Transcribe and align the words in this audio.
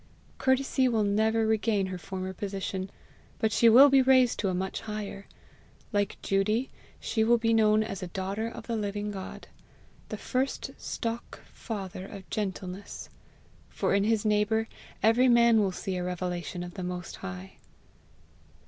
Courtesy 0.39 0.87
will 0.87 1.03
never 1.03 1.45
regain 1.45 1.85
her 1.85 1.97
former 1.99 2.33
position, 2.33 2.89
but 3.37 3.51
she 3.51 3.69
will 3.69 3.87
be 3.87 4.01
raised 4.01 4.39
to 4.39 4.49
a 4.49 4.53
much 4.55 4.79
higher; 4.81 5.27
like 5.93 6.17
Duty 6.23 6.71
she 6.99 7.23
will 7.23 7.37
be 7.37 7.53
known 7.53 7.83
as 7.83 8.01
a 8.01 8.07
daughter 8.07 8.47
of 8.47 8.65
the 8.65 8.75
living 8.75 9.11
God, 9.11 9.47
"the 10.09 10.17
first 10.17 10.71
stocke 10.75 11.43
father 11.53 12.07
of 12.07 12.27
gentilnes;" 12.31 13.09
for 13.69 13.93
in 13.93 14.03
his 14.05 14.25
neighbour 14.25 14.67
every 15.03 15.29
man 15.29 15.59
will 15.59 15.71
see 15.71 15.97
a 15.97 16.03
revelation 16.03 16.63
of 16.63 16.73
the 16.73 16.81
Most 16.83 17.17
High. 17.17 17.57